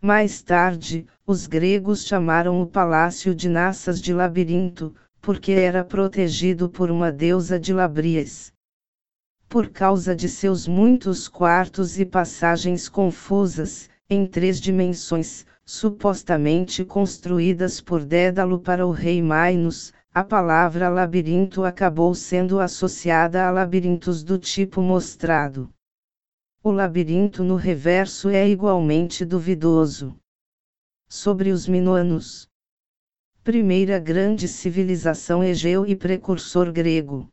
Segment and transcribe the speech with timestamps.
[0.00, 6.92] Mais tarde, os gregos chamaram o palácio de Nassas de Labirinto, porque era protegido por
[6.92, 8.52] uma deusa de Labrias.
[9.48, 18.04] Por causa de seus muitos quartos e passagens confusas, em três dimensões, supostamente construídas por
[18.04, 24.82] Dédalo para o rei Minos, a palavra labirinto acabou sendo associada a labirintos do tipo
[24.82, 25.72] mostrado.
[26.64, 30.16] O labirinto no reverso é igualmente duvidoso.
[31.08, 32.48] Sobre os minoanos.
[33.44, 37.28] Primeira grande civilização egeu e precursor grego.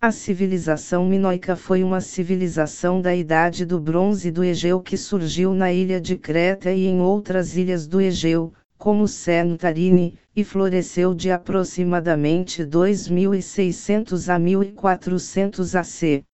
[0.00, 5.72] A civilização minoica foi uma civilização da Idade do Bronze do Egeu que surgiu na
[5.72, 12.64] ilha de Creta e em outras ilhas do Egeu, como Santorini, e floresceu de aproximadamente
[12.64, 16.24] 2600 a 1400 AC.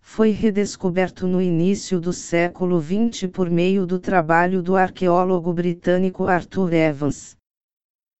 [0.00, 6.72] Foi redescoberto no início do século XX por meio do trabalho do arqueólogo britânico Arthur
[6.72, 7.36] Evans.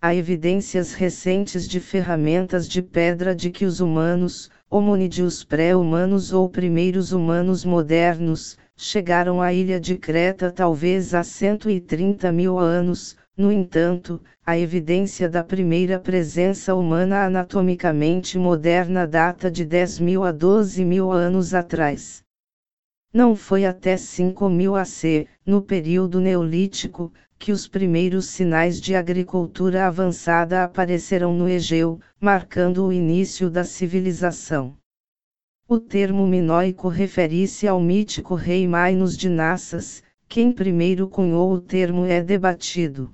[0.00, 7.12] Há evidências recentes de ferramentas de pedra de que os humanos, hominídeos pré-humanos ou primeiros
[7.12, 14.56] humanos modernos, chegaram à ilha de Creta talvez há 130 mil anos, no entanto, a
[14.56, 21.52] evidência da primeira presença humana anatomicamente moderna data de 10 mil a 12 mil anos
[21.52, 22.22] atrás.
[23.12, 30.62] Não foi até 5000 AC, no período Neolítico, que os primeiros sinais de agricultura avançada
[30.62, 34.76] apareceram no Egeu, marcando o início da civilização.
[35.68, 42.04] O termo minoico refere-se ao mítico rei Minos de Nassas, quem primeiro cunhou o termo
[42.04, 43.12] é debatido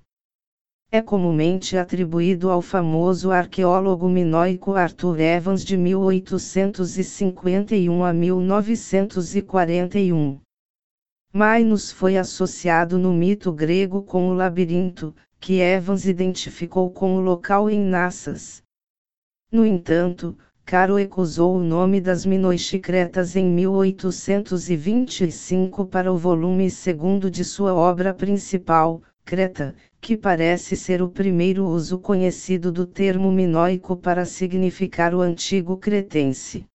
[0.93, 10.41] é comumente atribuído ao famoso arqueólogo minoico Arthur Evans de 1851 a 1941.
[11.33, 17.71] Minos foi associado no mito grego com o labirinto, que Evans identificou com o local
[17.71, 18.61] em Nassas.
[19.53, 27.45] No entanto, Caro recusou o nome das Minoixicretas em 1825 para o volume segundo de
[27.45, 34.25] sua obra principal, Creta, que parece ser o primeiro uso conhecido do termo minoico para
[34.25, 36.67] significar o antigo cretense.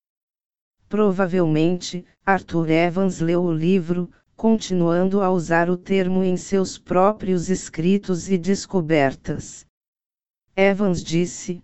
[0.87, 8.29] Provavelmente, Arthur Evans leu o livro, continuando a usar o termo em seus próprios escritos
[8.29, 9.65] e descobertas.
[10.55, 11.61] Evans disse: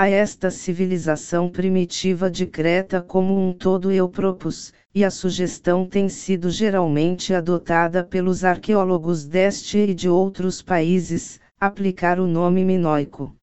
[0.00, 6.08] A esta civilização primitiva de Creta como um todo eu propus, e a sugestão tem
[6.08, 13.34] sido geralmente adotada pelos arqueólogos deste e de outros países, aplicar o nome minoico.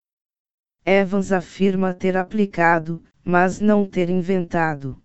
[0.86, 4.98] Evans afirma ter aplicado, mas não ter inventado.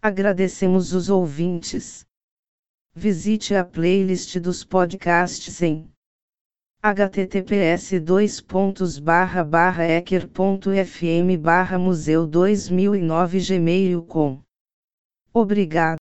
[0.00, 2.06] Agradecemos os ouvintes.
[2.94, 5.93] Visite a playlist dos podcasts em
[6.84, 7.98] https
[9.80, 11.38] ecker.fm
[11.78, 14.40] museu 2009 gmail.com
[15.32, 15.96] Obrigado.